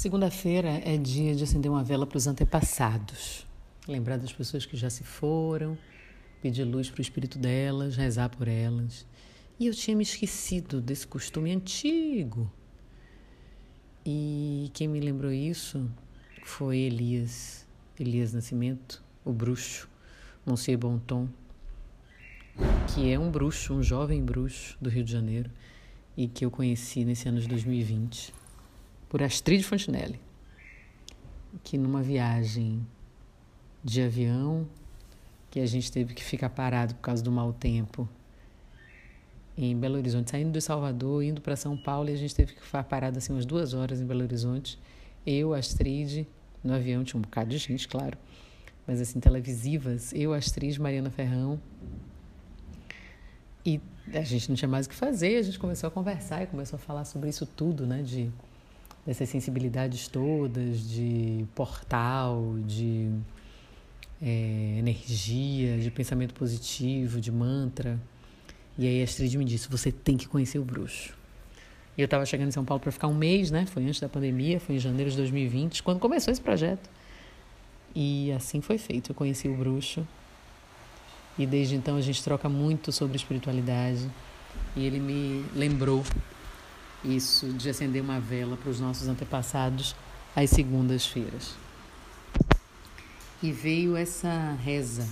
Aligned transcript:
Segunda-feira 0.00 0.80
é 0.82 0.96
dia 0.96 1.34
de 1.34 1.44
acender 1.44 1.70
uma 1.70 1.84
vela 1.84 2.06
para 2.06 2.16
os 2.16 2.26
antepassados, 2.26 3.46
lembrar 3.86 4.16
das 4.16 4.32
pessoas 4.32 4.64
que 4.64 4.74
já 4.74 4.88
se 4.88 5.04
foram, 5.04 5.76
pedir 6.40 6.64
luz 6.64 6.88
para 6.88 7.00
o 7.00 7.02
espírito 7.02 7.38
delas, 7.38 7.96
rezar 7.96 8.30
por 8.30 8.48
elas. 8.48 9.06
E 9.58 9.66
eu 9.66 9.74
tinha 9.74 9.94
me 9.94 10.02
esquecido 10.02 10.80
desse 10.80 11.06
costume 11.06 11.52
antigo. 11.52 12.50
E 14.02 14.70
quem 14.72 14.88
me 14.88 15.00
lembrou 15.00 15.30
isso 15.30 15.86
foi 16.44 16.78
Elias, 16.78 17.66
Elias 17.98 18.32
Nascimento, 18.32 19.04
o 19.22 19.34
bruxo, 19.34 19.86
Monsieur 20.46 20.78
Bonton, 20.78 21.28
que 22.94 23.12
é 23.12 23.18
um 23.18 23.30
bruxo, 23.30 23.74
um 23.74 23.82
jovem 23.82 24.24
bruxo 24.24 24.78
do 24.80 24.88
Rio 24.88 25.04
de 25.04 25.12
Janeiro 25.12 25.50
e 26.16 26.26
que 26.26 26.42
eu 26.42 26.50
conheci 26.50 27.04
nesse 27.04 27.28
ano 27.28 27.38
de 27.38 27.46
2020 27.46 28.39
por 29.10 29.22
Astrid 29.24 29.62
Fontenelle, 29.64 30.18
que 31.64 31.76
numa 31.76 32.00
viagem 32.00 32.86
de 33.82 34.00
avião, 34.00 34.66
que 35.50 35.58
a 35.58 35.66
gente 35.66 35.90
teve 35.90 36.14
que 36.14 36.22
ficar 36.22 36.48
parado 36.48 36.94
por 36.94 37.00
causa 37.00 37.20
do 37.20 37.30
mau 37.30 37.52
tempo 37.52 38.08
em 39.58 39.76
Belo 39.76 39.96
Horizonte, 39.96 40.30
saindo 40.30 40.52
de 40.52 40.60
Salvador, 40.60 41.24
indo 41.24 41.40
para 41.40 41.56
São 41.56 41.76
Paulo, 41.76 42.08
e 42.08 42.12
a 42.12 42.16
gente 42.16 42.32
teve 42.32 42.54
que 42.54 42.64
ficar 42.64 42.84
parado 42.84 43.18
assim 43.18 43.32
umas 43.32 43.44
duas 43.44 43.74
horas 43.74 44.00
em 44.00 44.06
Belo 44.06 44.22
Horizonte. 44.22 44.78
Eu, 45.26 45.52
Astrid, 45.54 46.24
no 46.62 46.72
avião 46.72 47.02
tinha 47.02 47.18
um 47.18 47.22
bocado 47.22 47.50
de 47.50 47.58
gente, 47.58 47.88
claro, 47.88 48.16
mas 48.86 49.00
assim, 49.00 49.18
televisivas, 49.18 50.12
eu, 50.12 50.32
Astrid, 50.32 50.80
Mariana 50.80 51.10
Ferrão. 51.10 51.60
E 53.66 53.80
a 54.14 54.22
gente 54.22 54.48
não 54.48 54.56
tinha 54.56 54.68
mais 54.68 54.86
o 54.86 54.88
que 54.88 54.94
fazer, 54.94 55.36
a 55.36 55.42
gente 55.42 55.58
começou 55.58 55.88
a 55.88 55.90
conversar 55.90 56.44
e 56.44 56.46
começou 56.46 56.76
a 56.76 56.80
falar 56.80 57.04
sobre 57.04 57.28
isso 57.28 57.44
tudo, 57.44 57.84
né? 57.84 58.02
De 58.02 58.30
dessas 59.06 59.28
sensibilidades 59.28 60.08
todas 60.08 60.88
de 60.88 61.46
portal, 61.54 62.56
de 62.66 63.10
é, 64.22 64.76
energia, 64.78 65.78
de 65.78 65.90
pensamento 65.90 66.34
positivo, 66.34 67.20
de 67.20 67.32
mantra. 67.32 67.98
E 68.78 68.86
aí 68.86 69.00
a 69.00 69.04
Astrid 69.04 69.36
me 69.36 69.44
disse: 69.44 69.68
você 69.68 69.90
tem 69.90 70.16
que 70.16 70.28
conhecer 70.28 70.58
o 70.58 70.64
bruxo. 70.64 71.14
E 71.96 72.02
eu 72.02 72.04
estava 72.04 72.24
chegando 72.24 72.48
em 72.48 72.52
São 72.52 72.64
Paulo 72.64 72.80
para 72.80 72.92
ficar 72.92 73.08
um 73.08 73.14
mês, 73.14 73.50
né? 73.50 73.66
Foi 73.66 73.84
antes 73.84 74.00
da 74.00 74.08
pandemia, 74.08 74.60
foi 74.60 74.76
em 74.76 74.78
janeiro 74.78 75.10
de 75.10 75.16
2020, 75.16 75.82
quando 75.82 75.98
começou 75.98 76.32
esse 76.32 76.40
projeto. 76.40 76.88
E 77.94 78.30
assim 78.32 78.60
foi 78.60 78.78
feito. 78.78 79.10
Eu 79.10 79.14
conheci 79.14 79.48
o 79.48 79.54
bruxo. 79.54 80.06
E 81.38 81.46
desde 81.46 81.74
então 81.74 81.96
a 81.96 82.00
gente 82.00 82.22
troca 82.22 82.48
muito 82.48 82.92
sobre 82.92 83.16
espiritualidade. 83.16 84.08
E 84.76 84.84
ele 84.84 85.00
me 85.00 85.44
lembrou 85.54 86.04
isso 87.04 87.48
de 87.48 87.70
acender 87.70 88.02
uma 88.02 88.20
vela 88.20 88.56
para 88.56 88.70
os 88.70 88.80
nossos 88.80 89.08
antepassados 89.08 89.94
às 90.34 90.50
segundas-feiras. 90.50 91.54
E 93.42 93.50
veio 93.50 93.96
essa 93.96 94.56
reza, 94.62 95.08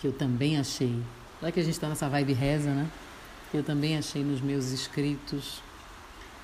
que 0.00 0.06
eu 0.06 0.12
também 0.12 0.58
achei, 0.58 1.00
já 1.40 1.52
que 1.52 1.60
a 1.60 1.62
gente 1.62 1.74
está 1.74 1.88
nessa 1.88 2.08
vibe 2.08 2.32
reza, 2.32 2.70
né? 2.70 2.90
Eu 3.54 3.62
também 3.62 3.96
achei 3.96 4.24
nos 4.24 4.40
meus 4.40 4.66
escritos, 4.70 5.62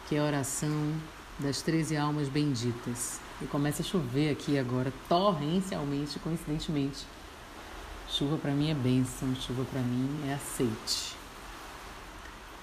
que 0.08 0.14
é 0.14 0.20
a 0.20 0.24
oração 0.24 0.94
das 1.38 1.60
13 1.62 1.96
almas 1.96 2.28
benditas. 2.28 3.20
E 3.42 3.46
começa 3.46 3.82
a 3.82 3.84
chover 3.84 4.30
aqui 4.30 4.58
agora, 4.58 4.92
torrencialmente, 5.08 6.18
coincidentemente. 6.20 7.04
Chuva 8.08 8.38
para 8.38 8.52
mim 8.52 8.70
é 8.70 8.74
bênção, 8.74 9.34
chuva 9.34 9.64
para 9.64 9.80
mim 9.80 10.08
é 10.28 10.34
aceite. 10.34 11.15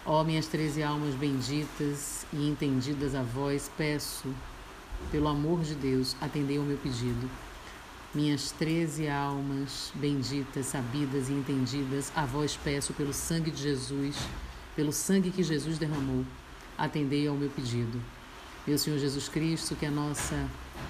Ó 0.06 0.22
minhas 0.22 0.48
treze 0.48 0.84
almas 0.84 1.16
benditas 1.16 2.26
e 2.34 2.50
entendidas 2.50 3.16
a 3.16 3.24
vós, 3.24 3.72
peço, 3.78 4.28
pelo 5.10 5.30
amor 5.30 5.62
de 5.62 5.76
Deus, 5.76 6.14
atendei 6.20 6.58
ao 6.58 6.64
meu 6.64 6.78
pedido. 6.78 7.30
Minhas 8.14 8.52
treze 8.52 9.08
almas 9.08 9.94
benditas, 9.96 10.66
sabidas 10.66 11.30
e 11.30 11.32
entendidas, 11.34 12.12
a 12.14 12.26
vós 12.26 12.60
peço 12.62 12.94
pelo 12.94 13.14
sangue 13.14 13.50
de 13.50 13.62
Jesus, 13.62 14.18
pelo 14.76 14.92
sangue 14.92 15.32
que 15.32 15.42
Jesus 15.42 15.78
derramou, 15.78 16.26
atendei 16.78 17.26
ao 17.26 17.36
meu 17.36 17.50
pedido. 17.50 18.02
Meu 18.68 18.78
Senhor 18.78 19.00
Jesus 19.00 19.30
Cristo, 19.30 19.74
que 19.74 19.86
a 19.86 19.92
nossa 19.92 20.50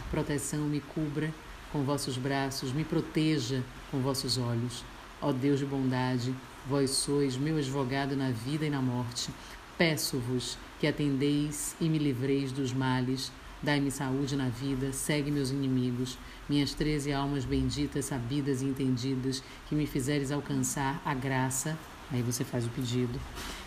proteção 0.10 0.62
me 0.62 0.80
cubra 0.80 1.32
com 1.72 1.84
vossos 1.84 2.18
braços, 2.18 2.72
me 2.72 2.84
proteja 2.84 3.64
com 3.92 4.00
vossos 4.00 4.40
olhos. 4.40 4.84
Ó 5.22 5.32
Deus 5.32 5.60
de 5.60 5.66
bondade, 5.66 6.34
Vós 6.66 6.92
sois 6.92 7.36
meu 7.36 7.58
advogado 7.58 8.16
na 8.16 8.32
vida 8.32 8.66
e 8.66 8.70
na 8.70 8.82
morte. 8.82 9.30
Peço-vos 9.78 10.58
que 10.80 10.88
atendeis 10.88 11.76
e 11.80 11.90
me 11.90 11.98
livreis 11.98 12.54
dos 12.54 12.72
males. 12.72 13.34
Dai-me 13.62 13.92
saúde 13.92 14.36
na 14.38 14.48
vida, 14.48 14.94
segue 14.94 15.30
meus 15.30 15.50
inimigos, 15.50 16.18
minhas 16.50 16.74
treze 16.74 17.12
almas 17.12 17.44
benditas, 17.44 18.06
sabidas 18.06 18.62
e 18.62 18.66
entendidas, 18.66 19.44
que 19.68 19.76
me 19.76 19.86
fizeres 19.86 20.32
alcançar 20.32 21.02
a 21.06 21.14
graça. 21.14 21.78
Aí 22.12 22.22
você 22.22 22.46
faz 22.46 22.66
o 22.66 22.70
pedido. 22.70 23.20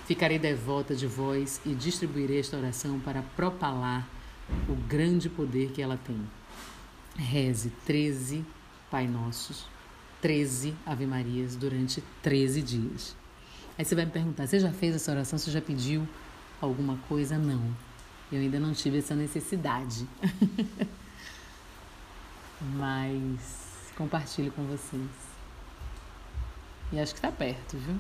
Ficarei 0.06 0.38
devota 0.38 0.94
de 0.94 1.06
vós 1.06 1.60
e 1.66 1.74
distribuirei 1.74 2.40
esta 2.40 2.56
oração 2.56 2.98
para 3.00 3.22
propalar 3.22 4.08
o 4.68 4.74
grande 4.74 5.28
poder 5.28 5.70
que 5.70 5.82
ela 5.82 5.98
tem. 5.98 6.20
Reze 7.16 7.70
treze 7.84 8.44
Pai 8.90 9.06
Nossos 9.06 9.75
13 10.20 10.74
Ave 10.84 11.06
Marias 11.06 11.56
durante 11.56 12.02
13 12.22 12.62
dias. 12.62 13.16
Aí 13.78 13.84
você 13.84 13.94
vai 13.94 14.04
me 14.04 14.10
perguntar: 14.10 14.46
você 14.46 14.58
já 14.58 14.72
fez 14.72 14.94
essa 14.94 15.12
oração? 15.12 15.38
Você 15.38 15.50
já 15.50 15.60
pediu 15.60 16.06
alguma 16.60 16.96
coisa? 17.08 17.36
Não. 17.36 17.62
Eu 18.32 18.40
ainda 18.40 18.58
não 18.58 18.72
tive 18.72 18.98
essa 18.98 19.14
necessidade. 19.14 20.06
Mas 22.60 23.92
compartilho 23.96 24.50
com 24.52 24.64
vocês. 24.64 25.10
E 26.92 26.98
acho 26.98 27.12
que 27.12 27.18
está 27.18 27.30
perto, 27.30 27.76
viu? 27.76 27.96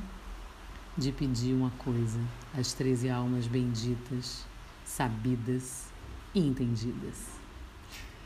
De 0.96 1.12
pedir 1.12 1.52
uma 1.52 1.70
coisa 1.70 2.18
às 2.56 2.72
13 2.72 3.10
almas 3.10 3.46
benditas, 3.46 4.44
sabidas 4.84 5.88
e 6.34 6.40
entendidas. 6.40 7.26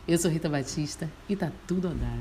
Eu 0.07 0.19
sou 0.19 0.31
Rita 0.31 0.49
Batista 0.49 1.11
e 1.28 1.34
tá 1.34 1.51
tudo 1.67 1.89
a 1.89 1.93
dar. 1.93 2.19